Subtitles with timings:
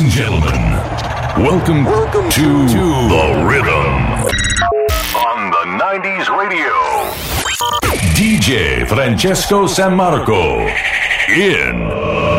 [0.00, 3.92] Ladies and gentlemen, welcome, welcome to, to, The Rhythm
[5.14, 6.72] on the 90s radio.
[8.14, 10.74] DJ Francesco Sammarco
[11.28, 12.29] in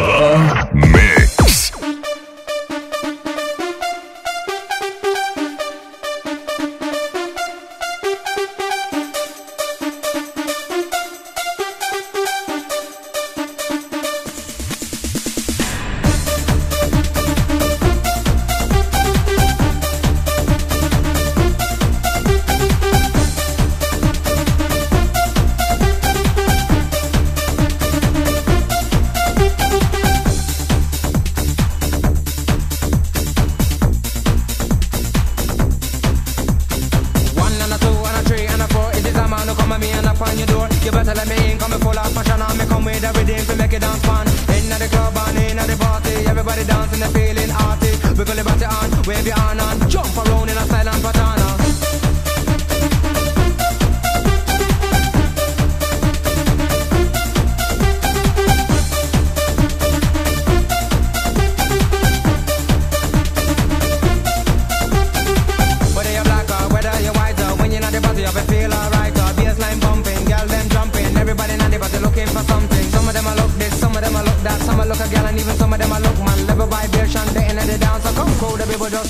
[43.72, 44.28] make it dance fun.
[44.28, 47.92] In the club and in the party, everybody dancing, and feeling arty.
[48.18, 50.41] Wiggle your body on, wave your hand and jump around.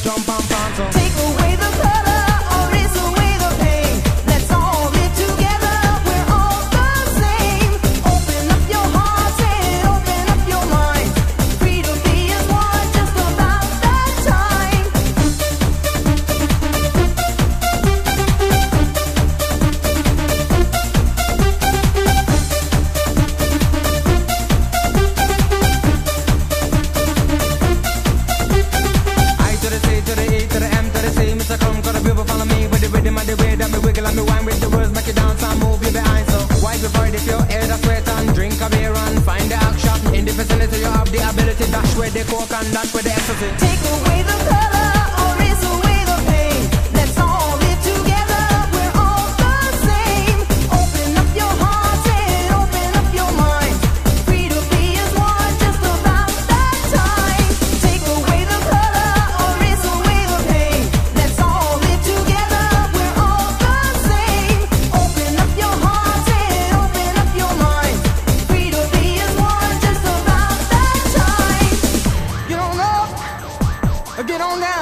[0.03, 0.40] jump on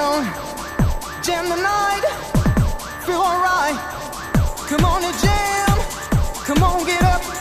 [0.09, 0.23] on,
[1.21, 2.03] jam the night,
[3.05, 3.77] feel alright.
[4.67, 5.77] Come on and jam,
[6.45, 7.38] come on, get up.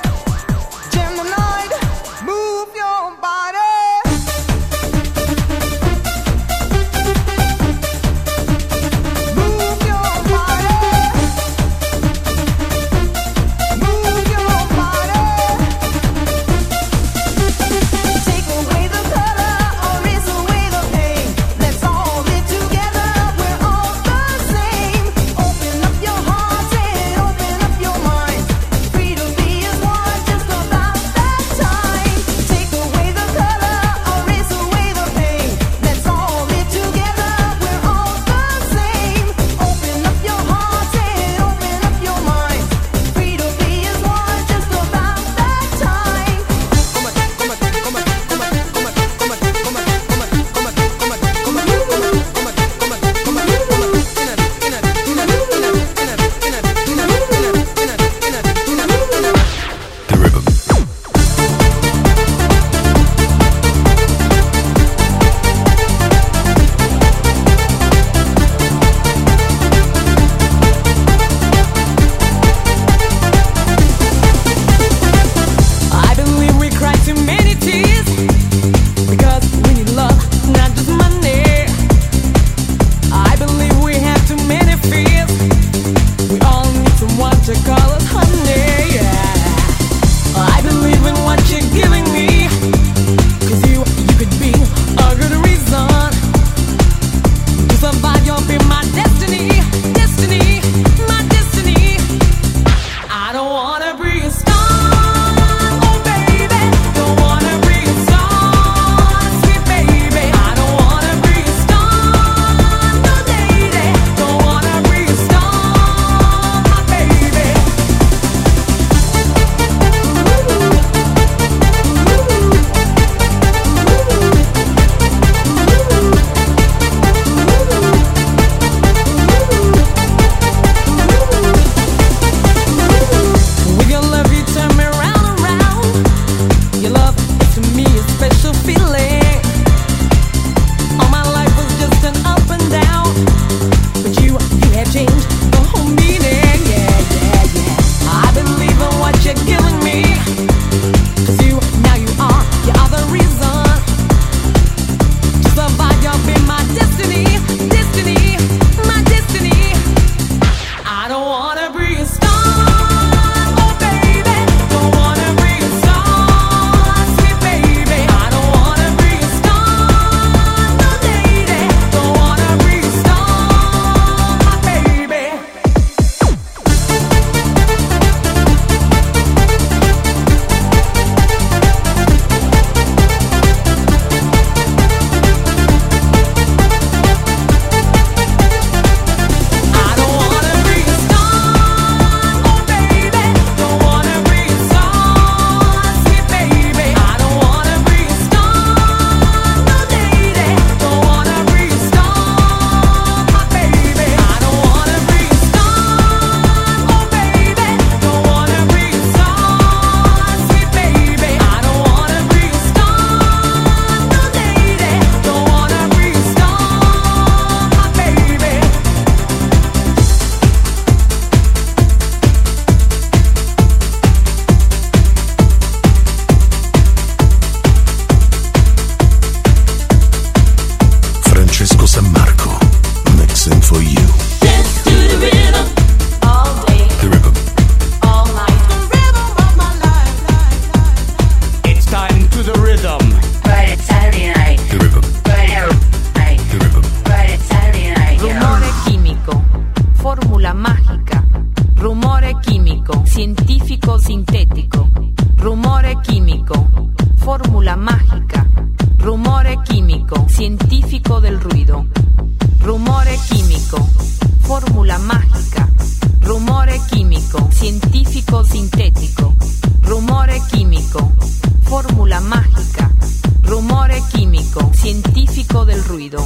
[275.65, 276.19] Del ruido.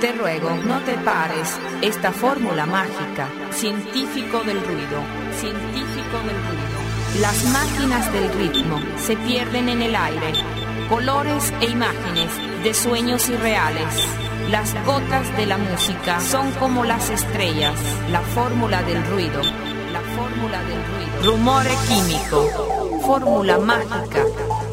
[0.00, 1.54] Te ruego, no te pares.
[1.82, 5.02] Esta fórmula mágica, científico del ruido,
[5.38, 7.20] científico del ruido.
[7.20, 10.32] Las máquinas del ritmo se pierden en el aire.
[10.88, 12.30] Colores e imágenes
[12.64, 14.08] de sueños irreales.
[14.50, 17.78] Las gotas de la música son como las estrellas,
[18.10, 19.42] la fórmula del ruido,
[19.92, 20.98] la fórmula del ruido.
[21.22, 24.24] Rumore químico, fórmula mágica,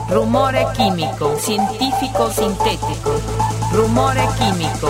[0.10, 3.12] rumore químico, científico sintético.
[3.72, 4.90] Rumore químico,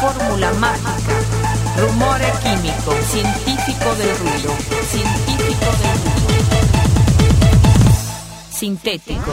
[0.00, 1.14] fórmula mágica,
[1.76, 4.50] rumore químico, científico del ruido,
[4.90, 6.48] científico del ruido,
[8.50, 9.32] sintético.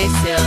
[0.00, 0.40] Stay still.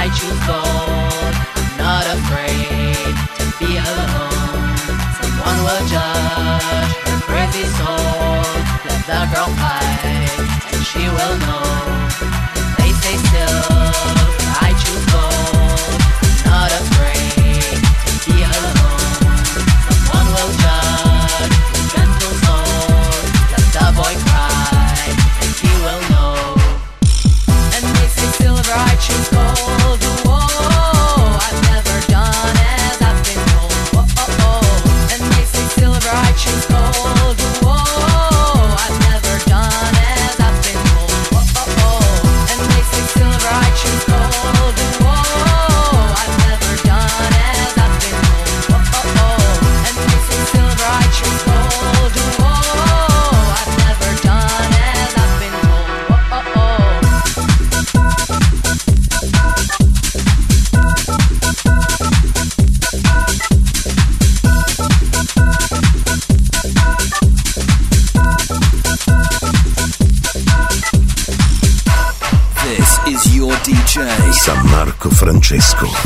[0.00, 1.34] I choose gold.
[1.56, 4.76] I'm not afraid to be alone.
[5.18, 8.44] Someone will judge her crazy soul.
[8.84, 11.73] Let the girl fight, and she will know.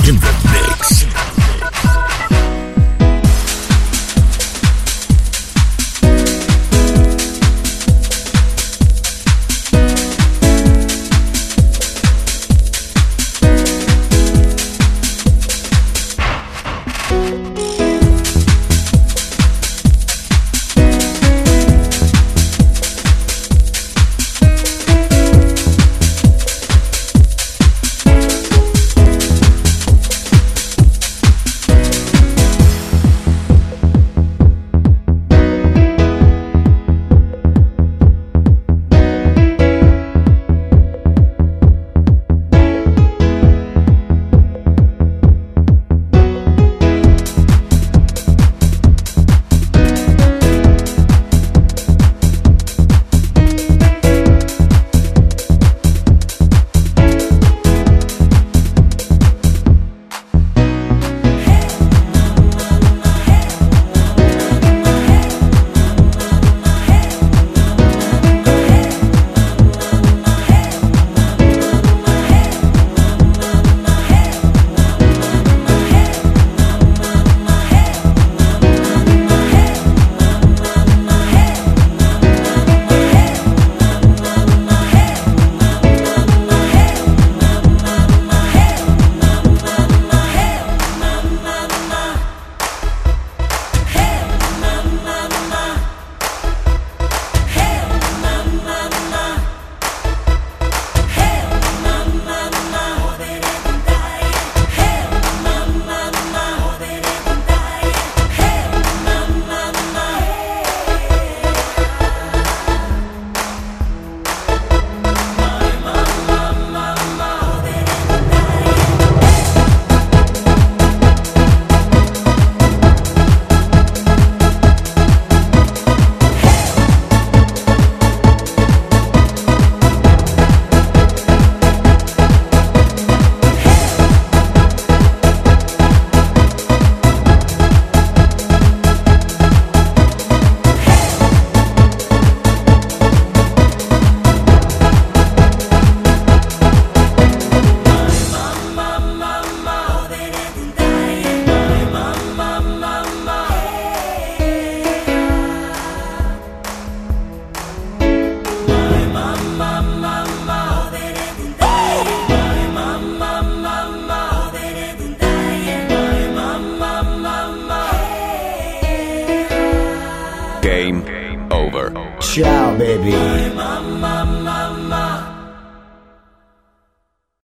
[0.08, 0.67] In the mix.